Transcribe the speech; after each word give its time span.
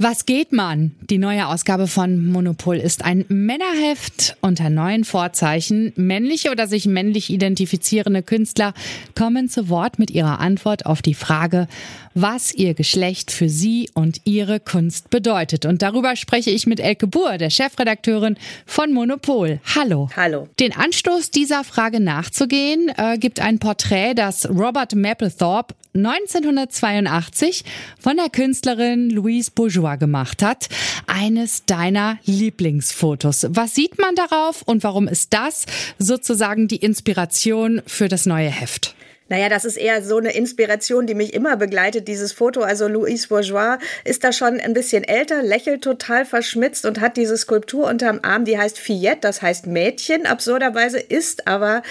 Was 0.00 0.26
geht, 0.26 0.52
man? 0.52 0.92
Die 1.10 1.18
neue 1.18 1.48
Ausgabe 1.48 1.88
von 1.88 2.24
Monopol 2.24 2.76
ist 2.76 3.04
ein 3.04 3.24
Männerheft 3.26 4.36
unter 4.40 4.70
neuen 4.70 5.02
Vorzeichen. 5.02 5.92
Männliche 5.96 6.52
oder 6.52 6.68
sich 6.68 6.86
männlich 6.86 7.30
identifizierende 7.30 8.22
Künstler 8.22 8.74
kommen 9.16 9.48
zu 9.48 9.68
Wort 9.68 9.98
mit 9.98 10.12
ihrer 10.12 10.38
Antwort 10.38 10.86
auf 10.86 11.02
die 11.02 11.14
Frage, 11.14 11.66
was 12.14 12.54
ihr 12.54 12.74
Geschlecht 12.74 13.32
für 13.32 13.48
sie 13.48 13.90
und 13.92 14.20
ihre 14.22 14.60
Kunst 14.60 15.10
bedeutet. 15.10 15.66
Und 15.66 15.82
darüber 15.82 16.14
spreche 16.14 16.50
ich 16.50 16.68
mit 16.68 16.78
Elke 16.78 17.08
Buhr, 17.08 17.36
der 17.36 17.50
Chefredakteurin 17.50 18.36
von 18.66 18.92
Monopol. 18.92 19.58
Hallo. 19.74 20.10
Hallo. 20.14 20.46
Den 20.60 20.76
Anstoß 20.76 21.32
dieser 21.32 21.64
Frage 21.64 21.98
nachzugehen, 21.98 22.92
äh, 22.96 23.18
gibt 23.18 23.40
ein 23.40 23.58
Porträt, 23.58 24.14
das 24.14 24.48
Robert 24.48 24.94
Mapplethorpe 24.94 25.74
1982 25.94 27.64
von 27.98 28.16
der 28.16 28.28
Künstlerin 28.30 29.10
Louise 29.10 29.50
Bourgeois 29.52 29.87
gemacht 29.96 30.42
hat. 30.42 30.68
Eines 31.06 31.64
deiner 31.64 32.18
Lieblingsfotos. 32.24 33.46
Was 33.50 33.74
sieht 33.74 33.98
man 33.98 34.14
darauf 34.14 34.62
und 34.62 34.84
warum 34.84 35.08
ist 35.08 35.32
das 35.32 35.66
sozusagen 35.98 36.68
die 36.68 36.76
Inspiration 36.76 37.82
für 37.86 38.08
das 38.08 38.26
neue 38.26 38.50
Heft? 38.50 38.94
Naja, 39.28 39.48
das 39.48 39.64
ist 39.64 39.76
eher 39.76 40.02
so 40.02 40.18
eine 40.18 40.32
Inspiration, 40.32 41.06
die 41.06 41.14
mich 41.14 41.34
immer 41.34 41.56
begleitet, 41.56 42.08
dieses 42.08 42.32
Foto. 42.32 42.62
Also 42.62 42.88
Louise 42.88 43.28
Bourgeois 43.28 43.78
ist 44.04 44.24
da 44.24 44.32
schon 44.32 44.58
ein 44.60 44.72
bisschen 44.72 45.04
älter, 45.04 45.42
lächelt 45.42 45.82
total 45.82 46.24
verschmitzt 46.24 46.86
und 46.86 47.00
hat 47.00 47.16
diese 47.16 47.36
Skulptur 47.36 47.86
unterm 47.88 48.20
Arm, 48.22 48.44
die 48.44 48.58
heißt 48.58 48.78
Fillette, 48.78 49.20
das 49.20 49.42
heißt 49.42 49.66
Mädchen. 49.66 50.26
Absurderweise 50.26 50.98
ist 50.98 51.46
aber 51.46 51.82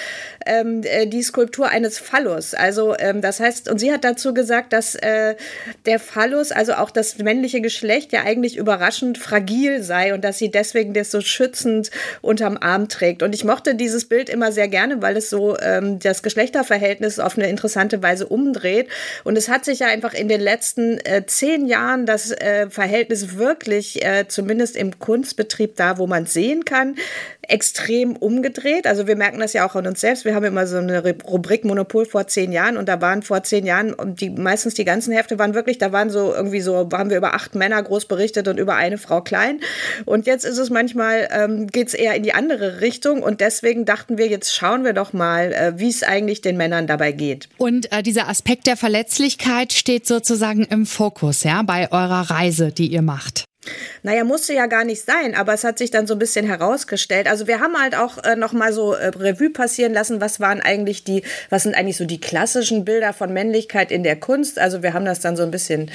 ähm, 0.45 0.81
äh, 0.83 1.05
die 1.05 1.21
Skulptur 1.21 1.69
eines 1.69 1.99
Phallus. 1.99 2.53
Also 2.53 2.95
ähm, 2.97 3.21
das 3.21 3.39
heißt, 3.39 3.69
und 3.69 3.77
sie 3.77 3.91
hat 3.91 4.03
dazu 4.03 4.33
gesagt, 4.33 4.73
dass 4.73 4.95
äh, 4.95 5.35
der 5.85 5.99
Phallus, 5.99 6.51
also 6.51 6.73
auch 6.73 6.89
das 6.89 7.17
männliche 7.19 7.61
Geschlecht, 7.61 8.13
ja 8.13 8.23
eigentlich 8.23 8.57
überraschend 8.57 9.17
fragil 9.17 9.83
sei 9.83 10.13
und 10.13 10.23
dass 10.23 10.37
sie 10.39 10.49
deswegen 10.49 10.93
das 10.93 11.11
so 11.11 11.21
schützend 11.21 11.91
unterm 12.21 12.57
Arm 12.59 12.89
trägt. 12.89 13.21
Und 13.21 13.35
ich 13.35 13.43
mochte 13.43 13.75
dieses 13.75 14.05
Bild 14.05 14.29
immer 14.29 14.51
sehr 14.51 14.67
gerne, 14.67 15.01
weil 15.01 15.17
es 15.17 15.29
so 15.29 15.57
ähm, 15.59 15.99
das 15.99 16.23
Geschlechterverhältnis 16.23 17.19
auf 17.27 17.37
eine 17.37 17.49
interessante 17.49 18.01
Weise 18.01 18.27
umdreht. 18.27 18.87
Und 19.23 19.37
es 19.37 19.49
hat 19.49 19.65
sich 19.65 19.79
ja 19.79 19.87
einfach 19.87 20.13
in 20.13 20.27
den 20.27 20.41
letzten 20.41 20.97
äh, 21.05 21.25
zehn 21.27 21.67
Jahren 21.67 22.05
das 22.05 22.31
äh, 22.31 22.69
Verhältnis 22.69 23.37
wirklich, 23.37 24.03
äh, 24.03 24.27
zumindest 24.27 24.75
im 24.75 24.97
Kunstbetrieb 24.97 25.75
da, 25.75 25.99
wo 25.99 26.07
man 26.07 26.25
sehen 26.25 26.65
kann, 26.65 26.95
extrem 27.47 28.15
umgedreht. 28.15 28.87
Also 28.87 29.07
wir 29.07 29.15
merken 29.15 29.39
das 29.39 29.53
ja 29.53 29.65
auch 29.65 29.75
an 29.75 29.87
uns 29.87 30.01
selbst. 30.01 30.25
Wir 30.25 30.35
haben 30.35 30.43
immer 30.43 30.67
so 30.67 30.77
eine 30.77 31.03
Rubrik 31.25 31.63
Monopol 31.65 32.05
vor 32.05 32.27
zehn 32.27 32.51
Jahren 32.51 32.77
und 32.77 32.89
da 32.89 33.01
waren 33.01 33.23
vor 33.23 33.43
zehn 33.43 33.65
Jahren 33.65 33.93
und 33.93 34.21
die 34.21 34.29
meistens 34.29 34.73
die 34.73 34.85
ganzen 34.85 35.13
Hefte 35.13 35.39
waren 35.39 35.53
wirklich, 35.53 35.77
da 35.77 35.91
waren 35.91 36.09
so 36.09 36.33
irgendwie 36.33 36.61
so, 36.61 36.89
haben 36.91 37.09
wir 37.09 37.17
über 37.17 37.33
acht 37.33 37.55
Männer 37.55 37.81
groß 37.81 38.05
berichtet 38.05 38.47
und 38.47 38.59
über 38.59 38.75
eine 38.75 38.97
Frau 38.97 39.21
klein. 39.21 39.61
Und 40.05 40.27
jetzt 40.27 40.45
ist 40.45 40.57
es 40.57 40.69
manchmal, 40.69 41.29
ähm, 41.31 41.67
geht 41.67 41.87
es 41.87 41.93
eher 41.93 42.15
in 42.15 42.23
die 42.23 42.33
andere 42.33 42.81
Richtung 42.81 43.23
und 43.23 43.41
deswegen 43.41 43.85
dachten 43.85 44.17
wir, 44.17 44.27
jetzt 44.27 44.53
schauen 44.53 44.83
wir 44.83 44.93
doch 44.93 45.13
mal, 45.13 45.53
äh, 45.53 45.73
wie 45.77 45.89
es 45.89 46.03
eigentlich 46.03 46.41
den 46.41 46.57
Männern 46.57 46.87
dabei 46.87 47.11
geht. 47.17 47.49
Und 47.57 47.91
äh, 47.91 48.03
dieser 48.03 48.29
Aspekt 48.29 48.67
der 48.67 48.77
Verletzlichkeit 48.77 49.73
steht 49.73 50.07
sozusagen 50.07 50.63
im 50.63 50.85
Fokus, 50.85 51.43
ja, 51.43 51.61
bei 51.63 51.91
eurer 51.91 52.29
Reise, 52.29 52.71
die 52.71 52.87
ihr 52.87 53.01
macht. 53.01 53.47
Naja, 54.03 54.23
musste 54.23 54.53
ja 54.53 54.67
gar 54.67 54.83
nicht 54.83 55.03
sein, 55.03 55.35
aber 55.35 55.53
es 55.53 55.63
hat 55.63 55.77
sich 55.77 55.91
dann 55.91 56.07
so 56.07 56.15
ein 56.15 56.19
bisschen 56.19 56.45
herausgestellt. 56.45 57.27
Also 57.27 57.47
wir 57.47 57.59
haben 57.59 57.75
halt 57.77 57.95
auch 57.95 58.23
äh, 58.23 58.35
noch 58.35 58.53
mal 58.53 58.71
so 58.73 58.93
äh, 58.93 59.07
Revue 59.07 59.49
passieren 59.49 59.93
lassen, 59.93 60.21
was 60.21 60.39
waren 60.39 60.61
eigentlich 60.61 61.03
die, 61.03 61.23
was 61.49 61.63
sind 61.63 61.75
eigentlich 61.75 61.97
so 61.97 62.05
die 62.05 62.21
klassischen 62.21 62.85
Bilder 62.85 63.13
von 63.13 63.33
Männlichkeit 63.33 63.91
in 63.91 64.03
der 64.03 64.15
Kunst. 64.15 64.59
Also 64.59 64.83
wir 64.83 64.93
haben 64.93 65.05
das 65.05 65.19
dann 65.19 65.35
so 65.35 65.43
ein 65.43 65.51
bisschen 65.51 65.91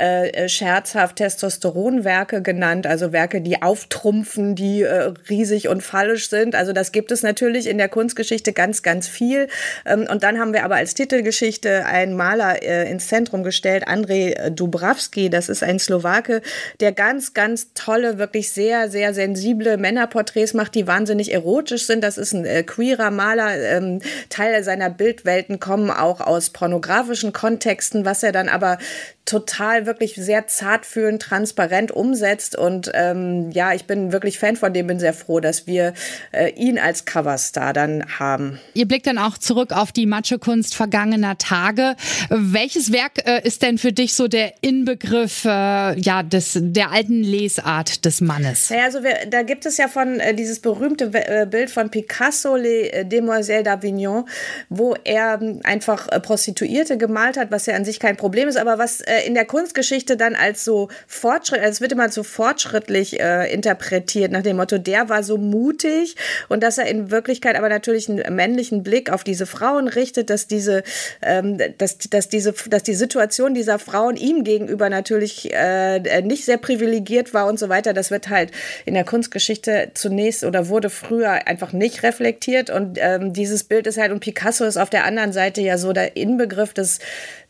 äh, 0.00 0.28
äh, 0.30 0.48
scherzhaft 0.48 1.16
Testosteronwerke 1.16 2.42
genannt, 2.42 2.86
also 2.86 3.12
Werke, 3.12 3.40
die 3.40 3.62
auftrumpfen, 3.62 4.54
die 4.54 4.82
äh, 4.82 5.12
riesig 5.28 5.68
und 5.68 5.82
fallisch 5.82 6.28
sind. 6.28 6.54
Also 6.54 6.72
das 6.72 6.92
gibt 6.92 7.12
es 7.12 7.22
natürlich 7.22 7.66
in 7.66 7.78
der 7.78 7.88
Kunstgeschichte 7.88 8.52
ganz, 8.52 8.82
ganz 8.82 9.06
viel. 9.06 9.48
Ähm, 9.86 10.06
und 10.10 10.22
dann 10.22 10.38
haben 10.38 10.52
wir 10.52 10.64
aber 10.64 10.76
als 10.76 10.94
Titelgeschichte 10.94 11.86
einen 11.86 12.14
Maler 12.16 12.62
äh, 12.62 12.90
ins 12.90 13.08
Zentrum 13.08 13.42
gestellt, 13.44 13.86
Andrej 13.86 14.34
Dubravski. 14.50 15.30
Das 15.30 15.48
ist 15.48 15.62
ein 15.62 15.78
Slowake, 15.78 16.42
der 16.80 16.92
ganz, 16.92 17.34
ganz 17.34 17.72
tolle, 17.74 18.18
wirklich 18.18 18.50
sehr, 18.52 18.88
sehr 18.90 19.14
sensible 19.14 19.76
Männerporträts 19.76 20.54
macht, 20.54 20.74
die 20.74 20.86
wahnsinnig 20.86 21.32
erotisch 21.32 21.86
sind. 21.86 22.02
Das 22.02 22.18
ist 22.18 22.32
ein 22.32 22.44
äh, 22.44 22.62
queerer 22.62 23.10
Maler. 23.10 23.56
Ähm, 23.60 24.00
Teile 24.28 24.64
seiner 24.64 24.90
Bildwelten 24.90 25.60
kommen 25.60 25.90
auch 25.90 26.20
aus 26.20 26.50
pornografischen 26.50 27.32
Kontexten, 27.32 28.04
was 28.04 28.22
er 28.22 28.32
dann 28.32 28.48
aber 28.48 28.78
total 29.24 29.83
wirklich 29.86 30.14
sehr 30.14 30.46
zartfühlend, 30.46 31.22
transparent 31.22 31.90
umsetzt. 31.90 32.56
Und 32.56 32.90
ähm, 32.94 33.50
ja, 33.50 33.72
ich 33.72 33.84
bin 33.84 34.12
wirklich 34.12 34.38
Fan 34.38 34.56
von 34.56 34.72
dem, 34.72 34.86
bin 34.86 34.98
sehr 34.98 35.14
froh, 35.14 35.40
dass 35.40 35.66
wir 35.66 35.94
äh, 36.32 36.50
ihn 36.50 36.78
als 36.78 37.04
Coverstar 37.04 37.72
dann 37.72 38.04
haben. 38.18 38.58
Ihr 38.74 38.86
blickt 38.86 39.06
dann 39.06 39.18
auch 39.18 39.38
zurück 39.38 39.72
auf 39.72 39.92
die 39.92 40.06
Macho-Kunst 40.06 40.74
vergangener 40.74 41.38
Tage. 41.38 41.96
Welches 42.30 42.92
Werk 42.92 43.26
äh, 43.26 43.40
ist 43.46 43.62
denn 43.62 43.78
für 43.78 43.92
dich 43.92 44.14
so 44.14 44.28
der 44.28 44.54
Inbegriff 44.60 45.44
äh, 45.44 45.98
ja, 45.98 46.22
des, 46.22 46.58
der 46.60 46.90
alten 46.90 47.22
Lesart 47.22 48.04
des 48.04 48.20
Mannes? 48.20 48.68
Ja, 48.68 48.84
also 48.84 49.02
wir, 49.02 49.26
da 49.28 49.42
gibt 49.42 49.66
es 49.66 49.76
ja 49.76 49.88
von 49.88 50.20
äh, 50.20 50.34
dieses 50.34 50.60
berühmte 50.60 51.10
äh, 51.12 51.46
Bild 51.46 51.70
von 51.70 51.90
Picasso, 51.90 52.56
Les 52.56 52.88
äh, 52.88 53.04
Demoiselles 53.04 53.66
d'Avignon, 53.66 54.24
wo 54.68 54.94
er 55.04 55.40
ähm, 55.40 55.60
einfach 55.64 56.08
Prostituierte 56.22 56.98
gemalt 56.98 57.36
hat, 57.36 57.50
was 57.50 57.66
ja 57.66 57.74
an 57.74 57.84
sich 57.84 58.00
kein 58.00 58.16
Problem 58.16 58.48
ist, 58.48 58.56
aber 58.56 58.78
was 58.78 59.02
in 59.26 59.34
der 59.34 59.44
Kunstgeschichte 59.74 60.16
dann 60.16 60.36
als 60.36 60.64
so 60.64 60.88
Fortschritt, 61.08 61.60
als 61.60 61.80
wird 61.80 61.90
immer 61.90 62.08
so 62.08 62.22
fortschrittlich 62.22 63.18
äh, 63.20 63.52
interpretiert, 63.52 64.30
nach 64.30 64.42
dem 64.42 64.56
Motto, 64.56 64.78
der 64.78 65.08
war 65.08 65.24
so 65.24 65.36
mutig 65.36 66.14
und 66.48 66.62
dass 66.62 66.78
er 66.78 66.86
in 66.86 67.10
Wirklichkeit 67.10 67.56
aber 67.56 67.68
natürlich 67.68 68.08
einen 68.08 68.36
männlichen 68.36 68.84
Blick 68.84 69.10
auf 69.10 69.24
diese 69.24 69.46
Frauen 69.46 69.88
richtet, 69.88 70.30
dass 70.30 70.46
diese, 70.46 70.84
ähm, 71.22 71.58
dass, 71.78 71.98
dass 71.98 72.28
diese, 72.28 72.54
dass 72.68 72.84
die 72.84 72.94
Situation 72.94 73.54
dieser 73.54 73.80
Frauen 73.80 74.16
ihm 74.16 74.44
gegenüber 74.44 74.88
natürlich 74.90 75.52
äh, 75.52 76.22
nicht 76.22 76.44
sehr 76.44 76.58
privilegiert 76.58 77.34
war 77.34 77.46
und 77.48 77.58
so 77.58 77.68
weiter. 77.68 77.92
Das 77.92 78.12
wird 78.12 78.28
halt 78.28 78.52
in 78.84 78.94
der 78.94 79.04
Kunstgeschichte 79.04 79.90
zunächst 79.94 80.44
oder 80.44 80.68
wurde 80.68 80.88
früher 80.88 81.48
einfach 81.48 81.72
nicht 81.72 82.04
reflektiert 82.04 82.70
und 82.70 82.96
ähm, 83.00 83.32
dieses 83.32 83.64
Bild 83.64 83.88
ist 83.88 83.98
halt 83.98 84.12
und 84.12 84.20
Picasso 84.20 84.64
ist 84.64 84.76
auf 84.76 84.90
der 84.90 85.04
anderen 85.04 85.32
Seite 85.32 85.60
ja 85.62 85.78
so 85.78 85.92
der 85.92 86.16
Inbegriff 86.16 86.74
des, 86.74 87.00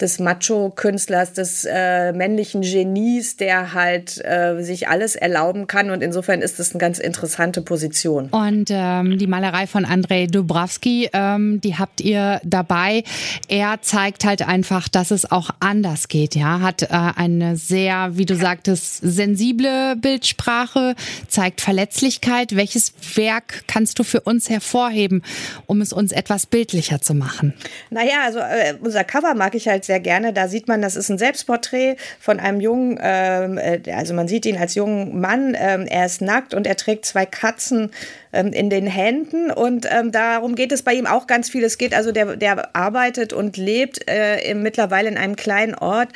des 0.01 0.19
Macho-Künstlers, 0.19 1.35
des 1.35 1.67
äh, 1.67 2.14
männlichen 2.15 2.63
Genies, 2.63 3.37
der 3.37 3.75
halt 3.75 4.25
äh, 4.25 4.63
sich 4.63 4.89
alles 4.89 5.15
erlauben 5.15 5.67
kann. 5.67 5.91
Und 5.91 6.03
insofern 6.03 6.41
ist 6.41 6.59
das 6.59 6.73
eine 6.73 6.79
ganz 6.79 6.99
interessante 6.99 7.63
Position. 7.63 8.29
Und 8.31 8.71
ähm, 8.71 9.19
die 9.19 9.27
Malerei 9.27 9.67
von 9.67 9.85
Andrei 9.85 10.27
Dubravsky, 10.27 11.11
ähm, 11.13 11.61
die 11.61 11.77
habt 11.77 12.01
ihr 12.01 12.41
dabei. 12.45 13.05
Er 13.49 13.83
zeigt 13.83 14.25
halt 14.25 14.47
einfach, 14.47 14.89
dass 14.89 15.11
es 15.11 15.31
auch 15.31 15.51
anders 15.61 16.09
geht. 16.09 16.35
Ja, 16.35 16.61
hat 16.61 16.83
äh, 16.83 16.89
eine 16.91 17.57
sehr, 17.57 18.17
wie 18.17 18.27
du 18.27 18.37
sagtest, 18.37 18.99
sensible 19.03 19.97
Bildsprache, 19.97 20.95
zeigt 21.29 21.61
Verletzlichkeit. 21.61 22.57
Welches 22.57 22.95
Werk 23.15 23.65
kannst 23.67 23.99
du 23.99 24.03
für 24.03 24.21
uns 24.21 24.51
hervorheben, 24.51 25.23
um 25.67 25.81
es 25.81 25.93
uns 25.93 26.13
etwas 26.13 26.47
bildlicher 26.47 27.01
zu 27.01 27.15
machen? 27.15 27.55
Naja, 27.91 28.23
also 28.25 28.39
äh, 28.39 28.75
unser 28.81 29.05
Cover 29.05 29.35
mag 29.35 29.55
ich 29.55 29.69
halt 29.69 29.85
sehr 29.85 30.01
gerne. 30.01 30.33
Da 30.33 30.49
sieht 30.49 30.69
man, 30.69 30.83
das 30.83 30.97
ist 30.97 31.11
ein 31.11 31.19
Selbst 31.19 31.35
Selbstporträt 31.35 31.97
von 32.19 32.41
einem 32.41 32.61
jungen, 32.61 32.99
ähm, 33.01 33.59
äh, 33.59 33.81
also 33.93 34.15
man 34.15 34.29
sieht 34.29 34.47
ihn 34.47 34.57
als 34.57 34.75
jungen 34.75 35.21
Mann, 35.21 35.57
ähm, 35.59 35.87
er 35.87 36.07
ist 36.07 36.21
nackt 36.21 36.55
und 36.55 36.67
er 36.67 36.77
trägt 36.77 37.05
zwei 37.05 37.27
Katzen 37.27 37.91
ähm, 38.35 38.53
in 38.53 38.71
den 38.71 38.87
Händen 38.87 39.51
und 39.51 39.87
ähm, 39.91 40.13
darum 40.13 40.55
geht 40.55 40.73
es 40.73 40.83
bei 40.83 40.95
ihm 40.95 41.07
auch 41.07 41.27
ganz 41.27 41.51
viel. 41.51 41.65
Es 41.65 41.79
geht 41.79 41.95
also, 41.95 42.13
der, 42.13 42.37
der 42.37 42.75
arbeitet 42.75 43.33
und 43.33 43.57
lebt 43.57 44.09
äh, 44.09 44.39
im, 44.51 44.63
mittlerweile 44.63 45.09
in 45.09 45.19
einem 45.19 45.37
kleinen 45.37 45.75
Ort 45.75 46.09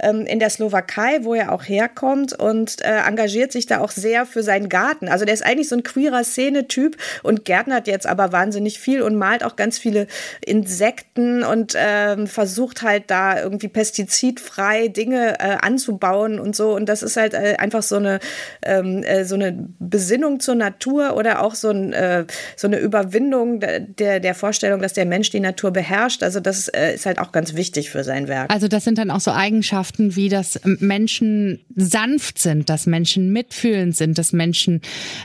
ähm, 0.00 0.26
in 0.26 0.38
der 0.38 0.50
Slowakei, 0.50 1.20
wo 1.22 1.34
er 1.34 1.52
auch 1.52 1.64
herkommt 1.64 2.32
und 2.32 2.82
äh, 2.82 2.98
engagiert 3.06 3.52
sich 3.52 3.66
da 3.66 3.80
auch 3.80 3.90
sehr 3.90 4.26
für 4.26 4.42
seinen 4.42 4.68
Garten. 4.68 5.08
Also 5.08 5.24
der 5.24 5.34
ist 5.34 5.44
eigentlich 5.44 5.68
so 5.68 5.76
ein 5.76 5.82
queerer 5.82 6.24
Szene-Typ 6.24 6.96
und 7.22 7.44
gärtnert 7.44 7.86
jetzt 7.86 8.06
aber 8.06 8.32
wahnsinnig 8.32 8.78
viel 8.78 9.02
und 9.02 9.16
malt 9.16 9.44
auch 9.44 9.56
ganz 9.56 9.78
viele 9.78 10.06
Insekten 10.44 11.42
und 11.42 11.74
ähm, 11.76 12.26
versucht 12.26 12.82
halt 12.82 13.04
da 13.08 13.40
irgendwie 13.40 13.68
pestizidfrei 13.68 14.88
Dinge 14.88 15.06
Dinge 15.06 15.38
äh, 15.38 15.56
anzubauen 15.60 16.38
und 16.38 16.56
so. 16.56 16.74
Und 16.74 16.88
das 16.88 17.02
ist 17.02 17.16
halt 17.16 17.34
äh, 17.34 17.56
einfach 17.58 17.82
so 17.82 17.96
eine, 17.96 18.18
ähm, 18.62 19.02
äh, 19.02 19.24
so 19.24 19.34
eine 19.34 19.56
Besinnung 19.78 20.40
zur 20.40 20.54
Natur 20.54 21.16
oder 21.16 21.42
auch 21.42 21.54
so, 21.54 21.65
ein, 21.70 21.92
äh, 21.92 22.24
so 22.56 22.66
eine 22.66 22.78
Überwindung 22.78 23.60
der, 23.60 24.20
der 24.20 24.34
Vorstellung, 24.34 24.80
dass 24.80 24.92
der 24.92 25.06
Mensch 25.06 25.30
die 25.30 25.40
Natur 25.40 25.70
beherrscht. 25.70 26.22
Also 26.22 26.40
das 26.40 26.68
äh, 26.68 26.94
ist 26.94 27.06
halt 27.06 27.18
auch 27.18 27.32
ganz 27.32 27.54
wichtig 27.54 27.90
für 27.90 28.04
sein 28.04 28.28
Werk. 28.28 28.52
Also 28.52 28.68
das 28.68 28.84
sind 28.84 28.98
dann 28.98 29.10
auch 29.10 29.20
so 29.20 29.32
Eigenschaften 29.32 30.16
wie, 30.16 30.28
dass 30.28 30.60
Menschen 30.64 31.64
sanft 31.74 32.38
sind, 32.38 32.70
dass 32.70 32.86
Menschen 32.86 33.32
mitfühlend 33.32 33.96
sind, 33.96 34.18
dass 34.18 34.32
Menschen 34.32 34.80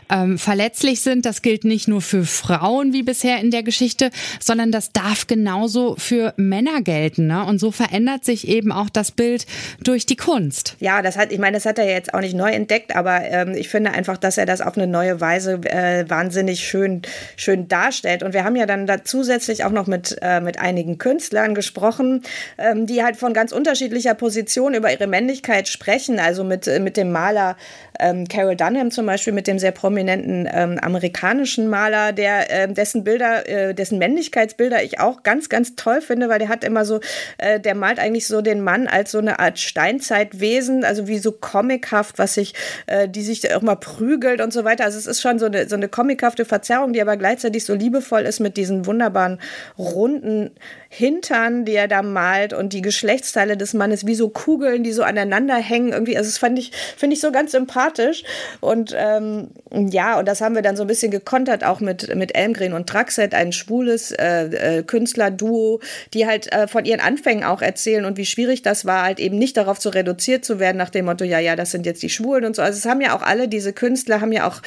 ähm, 0.10 0.38
verletzlich 0.38 1.02
sind. 1.02 1.26
Das 1.26 1.42
gilt 1.42 1.64
nicht 1.64 1.88
nur 1.88 2.02
für 2.02 2.26
Frauen 2.26 2.94
wie 2.94 3.04
bisher 3.04 3.40
in 3.40 3.52
der 3.52 3.64
Geschichte, 3.64 4.10
sondern 4.40 4.72
das 4.72 4.92
darf 4.92 5.28
genauso 5.28 5.96
für 5.98 6.34
Männer 6.38 6.82
gelten. 6.82 7.28
Ne? 7.28 7.46
Und 7.46 7.60
so 7.60 7.72
verändert 7.72 8.26
sich 8.26 8.48
eben 8.48 8.72
auch 8.72 8.90
das 8.90 9.12
Bild 9.12 9.46
durch 9.84 10.06
die 10.06 10.16
Kunst. 10.16 10.76
Ja, 10.80 11.02
das 11.02 11.18
hat, 11.18 11.32
ich 11.32 11.40
meine, 11.40 11.58
das 11.58 11.66
hat 11.66 11.80
er 11.80 11.88
jetzt 11.88 12.14
auch 12.14 12.22
nicht 12.22 12.36
neu 12.36 12.52
entdeckt, 12.52 12.96
aber 12.96 13.22
ähm, 13.22 13.54
ich 13.54 13.70
finde 13.70 13.92
einfach, 13.92 14.18
dass 14.18 14.38
er 14.38 14.46
das 14.46 14.62
auf 14.62 14.78
eine 14.78 14.88
neue 14.88 15.22
Weise 15.22 15.54
äh, 15.64 16.10
wahnsinnig 16.10 16.31
schön, 16.62 17.02
schön 17.36 17.68
darstellt. 17.68 18.24
Und 18.24 18.34
wir 18.34 18.44
haben 18.44 18.56
ja 18.56 18.66
dann 18.66 18.88
da 18.88 19.04
zusätzlich 19.04 19.64
auch 19.64 19.72
noch 19.72 19.88
mit, 19.88 20.18
äh, 20.22 20.42
mit 20.42 20.60
einigen 20.60 20.98
Künstlern 20.98 21.56
gesprochen, 21.56 22.24
ähm, 22.58 22.86
die 22.88 23.04
halt 23.04 23.18
von 23.18 23.34
ganz 23.34 23.52
unterschiedlicher 23.52 24.14
Position 24.14 24.74
über 24.74 24.92
ihre 24.92 25.08
Männlichkeit 25.08 25.68
sprechen. 25.68 26.20
Also 26.20 26.44
mit, 26.44 26.68
äh, 26.68 26.80
mit 26.80 26.98
dem 26.98 27.12
Maler 27.12 27.58
ähm, 28.02 28.28
Carol 28.28 28.56
Dunham 28.56 28.92
zum 28.92 29.06
Beispiel, 29.06 29.32
mit 29.32 29.48
dem 29.48 29.60
sehr 29.60 29.72
prominenten 29.72 30.50
ähm, 30.52 30.80
amerikanischen 30.82 31.68
Maler, 31.68 32.12
der 32.12 32.52
äh, 32.52 32.74
dessen 32.74 33.04
Bilder, 33.04 33.48
äh, 33.48 33.74
dessen 33.74 34.00
Männlichkeitsbilder 34.00 34.84
ich 34.84 35.00
auch 35.00 35.24
ganz, 35.24 35.48
ganz 35.50 35.76
toll 35.76 36.02
finde, 36.02 36.28
weil 36.28 36.40
der 36.40 36.50
hat 36.50 36.64
immer 36.64 36.84
so, 36.84 37.00
äh, 37.38 37.60
der 37.60 37.76
malt 37.76 38.00
eigentlich 38.00 38.28
so 38.28 38.42
den 38.42 38.62
Mann 38.62 38.88
als 38.88 39.12
so 39.12 39.20
eine 39.20 39.40
Art 39.40 39.60
Steinzeitwesen, 39.60 40.84
also 40.84 41.08
wie 41.08 41.20
so 41.20 41.32
comichaft, 41.32 42.18
was 42.18 42.34
sich, 42.34 42.54
äh, 42.88 43.08
die 43.08 43.22
sich 43.22 43.54
auch 43.54 43.62
mal 43.62 43.76
prügelt 43.76 44.42
und 44.42 44.52
so 44.52 44.64
weiter. 44.64 44.86
Also 44.86 44.98
es 44.98 45.06
ist 45.06 45.22
schon 45.22 45.40
so 45.40 45.46
eine, 45.46 45.70
so 45.70 45.76
eine 45.76 45.88
comichafte 45.88 46.46
Verzerrung, 46.46 46.94
die 46.94 47.02
aber 47.02 47.18
gleichzeitig 47.18 47.66
so 47.66 47.76
liebevoll 47.76 48.22
ist 48.22 48.40
mit 48.40 48.58
diesen 48.58 48.86
wunderbaren 48.86 49.40
runden 49.78 50.52
Hintern, 50.94 51.64
die 51.64 51.74
er 51.74 51.88
da 51.88 52.02
malt 52.02 52.52
und 52.52 52.74
die 52.74 52.82
Geschlechtsteile 52.82 53.56
des 53.56 53.74
Mannes 53.74 54.06
wie 54.06 54.14
so 54.14 54.28
Kugeln, 54.28 54.84
die 54.84 54.92
so 54.92 55.04
aneinander 55.04 55.56
hängen. 55.56 55.94
Irgendwie, 55.94 56.18
also 56.18 56.28
das 56.28 56.38
fand 56.38 56.60
ich, 56.60 56.74
finde 56.98 57.14
ich 57.14 57.22
so 57.22 57.32
ganz 57.32 57.54
sympathisch. 57.54 58.26
Und 58.60 58.94
ähm, 58.98 59.52
ja, 59.72 60.20
und 60.20 60.28
das 60.28 60.42
haben 60.42 60.54
wir 60.54 60.62
dann 60.62 60.76
so 60.76 60.84
ein 60.84 60.88
bisschen 60.88 61.10
gekontert, 61.10 61.64
auch 61.64 61.80
mit, 61.80 62.14
mit 62.16 62.36
Elmgren 62.36 62.74
und 62.74 62.90
Traxet, 62.90 63.34
ein 63.34 63.54
schwules 63.54 64.12
äh, 64.12 64.80
äh, 64.80 64.84
Künstlerduo, 64.84 65.80
die 66.14 66.28
halt 66.28 66.52
äh, 66.52 66.68
von 66.68 66.84
ihren 66.84 67.00
Anfängen 67.00 67.46
auch 67.46 67.62
erzählen 67.62 68.04
und 68.04 68.18
wie 68.18 68.26
schwierig 68.26 68.62
das 68.62 68.84
war, 68.84 69.04
halt 69.04 69.22
eben 69.22 69.38
nicht 69.38 69.56
darauf 69.56 69.80
zu 69.80 69.88
reduziert 69.92 70.44
zu 70.44 70.60
werden, 70.60 70.76
nach 70.76 70.90
dem 70.90 71.06
Motto, 71.06 71.24
ja, 71.24 71.40
ja, 71.40 71.56
das 71.56 71.72
sind 71.72 71.86
jetzt 71.86 72.04
die 72.04 72.10
Schwulen 72.10 72.44
und 72.44 72.58
so. 72.58 72.62
Also 72.62 72.78
es 72.78 72.86
haben 72.86 73.00
ja 73.00 73.16
auch 73.16 73.22
alle, 73.22 73.48
diese 73.48 73.72
Künstler 73.72 74.20
haben 74.20 74.34
ja 74.34 74.46
auch, 74.46 74.62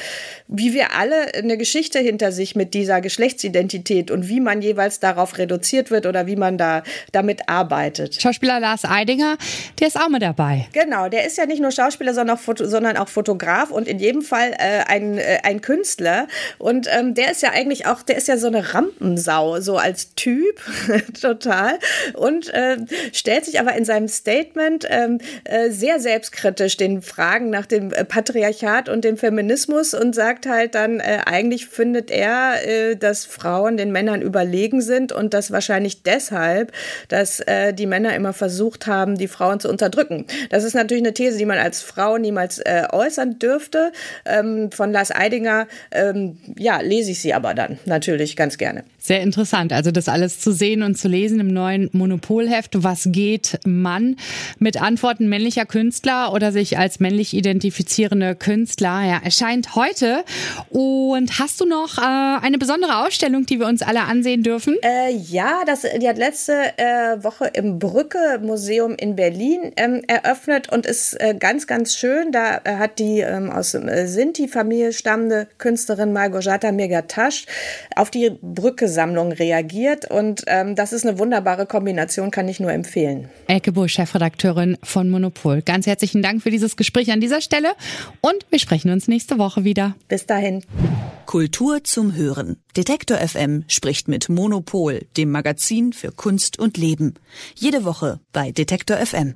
wie 0.47 0.73
wir 0.73 0.93
alle, 0.93 1.35
eine 1.35 1.55
Geschichte 1.55 1.99
hinter 1.99 2.31
sich 2.31 2.55
mit 2.55 2.73
dieser 2.73 2.99
Geschlechtsidentität 2.99 4.09
und 4.09 4.27
wie 4.27 4.39
man 4.39 4.63
jeweils 4.63 4.99
darauf 4.99 5.37
reduziert 5.37 5.91
wird 5.91 6.07
oder 6.07 6.14
wie 6.23 6.35
man 6.35 6.57
da 6.57 6.83
damit 7.11 7.47
arbeitet. 7.47 8.21
Schauspieler 8.21 8.59
Lars 8.59 8.85
Eidinger, 8.85 9.37
der 9.79 9.87
ist 9.87 9.99
auch 9.99 10.09
mit 10.09 10.21
dabei. 10.21 10.67
Genau, 10.73 11.09
der 11.09 11.25
ist 11.25 11.37
ja 11.37 11.45
nicht 11.45 11.61
nur 11.61 11.71
Schauspieler, 11.71 12.13
sondern 12.13 12.37
auch, 12.37 12.41
Foto, 12.41 12.65
sondern 12.65 12.97
auch 12.97 13.07
Fotograf 13.07 13.71
und 13.71 13.87
in 13.87 13.99
jedem 13.99 14.21
Fall 14.21 14.51
äh, 14.53 14.83
ein, 14.87 15.17
äh, 15.17 15.39
ein 15.43 15.61
Künstler. 15.61 16.27
Und 16.57 16.87
ähm, 16.91 17.13
der 17.13 17.31
ist 17.31 17.41
ja 17.41 17.51
eigentlich 17.51 17.85
auch, 17.85 18.01
der 18.01 18.17
ist 18.17 18.27
ja 18.27 18.37
so 18.37 18.47
eine 18.47 18.73
Rampensau, 18.73 19.59
so 19.59 19.77
als 19.77 20.15
Typ, 20.15 20.61
total. 21.21 21.79
Und 22.13 22.49
äh, 22.53 22.77
stellt 23.13 23.45
sich 23.45 23.59
aber 23.59 23.75
in 23.75 23.85
seinem 23.85 24.07
Statement 24.07 24.85
ähm, 24.89 25.19
äh, 25.43 25.69
sehr 25.69 25.99
selbstkritisch 25.99 26.77
den 26.77 27.01
Fragen 27.01 27.49
nach 27.49 27.65
dem 27.65 27.91
äh, 27.91 28.05
Patriarchat 28.05 28.89
und 28.89 29.03
dem 29.03 29.17
Feminismus 29.17 29.93
und 29.93 30.15
sagt 30.15 30.45
halt 30.45 30.75
dann, 30.75 30.99
äh, 30.99 31.19
eigentlich 31.25 31.67
findet 31.67 32.11
er, 32.11 32.95
dass 32.95 33.25
Frauen 33.25 33.77
den 33.77 33.91
Männern 33.91 34.21
überlegen 34.21 34.81
sind 34.81 35.11
und 35.11 35.33
das 35.33 35.51
wahrscheinlich 35.51 36.03
deshalb, 36.05 36.71
dass 37.07 37.39
äh, 37.41 37.73
die 37.73 37.85
Männer 37.85 38.15
immer 38.15 38.33
versucht 38.33 38.87
haben, 38.87 39.17
die 39.17 39.27
Frauen 39.27 39.59
zu 39.59 39.69
unterdrücken. 39.69 40.25
Das 40.49 40.63
ist 40.63 40.73
natürlich 40.73 41.03
eine 41.03 41.13
These, 41.13 41.37
die 41.37 41.45
man 41.45 41.57
als 41.57 41.81
Frau 41.81 42.17
niemals 42.17 42.59
äh, 42.59 42.83
äußern 42.91 43.39
dürfte. 43.39 43.91
Ähm, 44.25 44.71
von 44.71 44.91
Lars 44.91 45.11
Eidinger, 45.13 45.67
ähm, 45.91 46.37
ja, 46.57 46.81
lese 46.81 47.11
ich 47.11 47.21
sie 47.21 47.33
aber 47.33 47.53
dann 47.53 47.79
natürlich 47.85 48.35
ganz 48.35 48.57
gerne. 48.57 48.83
Sehr 48.99 49.21
interessant, 49.21 49.71
also 49.71 49.91
das 49.91 50.09
alles 50.09 50.39
zu 50.39 50.51
sehen 50.51 50.81
und 50.81 50.97
zu 50.97 51.07
lesen 51.07 51.39
im 51.39 51.53
neuen 51.53 51.89
Monopolheft. 51.93 52.83
Was 52.83 53.07
geht 53.11 53.59
Mann 53.65 54.15
mit 54.57 54.81
Antworten 54.81 55.29
männlicher 55.29 55.65
Künstler 55.65 56.33
oder 56.33 56.51
sich 56.51 56.77
als 56.77 56.99
männlich 56.99 57.35
identifizierende 57.35 58.35
Künstler? 58.35 59.03
Ja, 59.05 59.21
erscheint 59.23 59.75
heute. 59.75 60.23
Und 60.69 61.39
hast 61.39 61.61
du 61.61 61.65
noch 61.65 61.97
äh, 61.97 62.01
eine 62.01 62.57
besondere 62.57 63.05
Ausstellung, 63.05 63.45
die 63.45 63.59
wir 63.59 63.67
uns 63.67 63.81
alle 63.81 64.01
ansehen 64.01 64.41
dürfen? 64.41 64.75
Äh, 64.81 65.15
ja, 65.15 65.63
das 65.65 65.83
die 65.99 66.07
hat 66.07 66.17
letzte 66.17 66.77
äh, 66.77 67.23
Woche 67.23 67.45
im 67.53 67.79
Brücke 67.79 68.39
Museum 68.41 68.95
in 68.95 69.15
Berlin 69.15 69.71
ähm, 69.77 70.01
eröffnet 70.07 70.71
und 70.71 70.85
ist 70.85 71.13
äh, 71.19 71.35
ganz, 71.37 71.67
ganz 71.67 71.95
schön. 71.95 72.31
Da 72.31 72.61
äh, 72.63 72.75
hat 72.77 72.99
die 72.99 73.19
ähm, 73.19 73.49
aus 73.49 73.73
äh, 73.73 74.07
Sinti-Familie 74.07 74.93
stammende 74.93 75.47
Künstlerin 75.57 76.13
Margojata 76.13 76.71
Megatasch 76.71 77.45
auf 77.95 78.11
die 78.11 78.31
Brücke-Sammlung 78.41 79.31
reagiert 79.31 80.09
und 80.09 80.43
ähm, 80.47 80.75
das 80.75 80.93
ist 80.93 81.05
eine 81.05 81.19
wunderbare 81.19 81.65
Kombination, 81.65 82.31
kann 82.31 82.47
ich 82.47 82.59
nur 82.59 82.71
empfehlen. 82.71 83.29
Elke 83.47 83.71
Bull, 83.71 83.89
Chefredakteurin 83.89 84.77
von 84.83 85.09
Monopol. 85.09 85.61
Ganz 85.61 85.87
herzlichen 85.87 86.21
Dank 86.21 86.41
für 86.41 86.51
dieses 86.51 86.75
Gespräch 86.75 87.11
an 87.11 87.21
dieser 87.21 87.41
Stelle 87.41 87.69
und 88.21 88.45
wir 88.49 88.59
sprechen 88.59 88.91
uns 88.91 89.07
nächste 89.07 89.37
Woche 89.37 89.63
wieder. 89.63 89.95
Bis 90.07 90.25
dahin. 90.25 90.63
Kultur 91.25 91.83
zum 91.83 92.15
Hören. 92.15 92.57
Detektor 92.75 93.17
FM 93.17 93.63
spricht 93.69 94.09
mit 94.09 94.27
Monopol, 94.27 95.05
dem 95.15 95.31
Magazin 95.31 95.93
für 95.93 96.11
Kunst 96.11 96.59
und 96.59 96.75
Leben. 96.75 97.13
Jede 97.55 97.85
Woche 97.85 98.19
bei 98.33 98.51
Detektor 98.51 98.97
FM. 98.97 99.33